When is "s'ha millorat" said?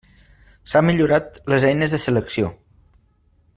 0.71-1.37